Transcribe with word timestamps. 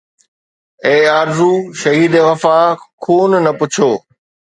اي 0.85 0.97
آرزو 1.19 1.51
شهيد 1.81 2.13
وفا! 2.27 2.59
خون 3.01 3.31
نه 3.45 3.51
پڇو 3.57 3.91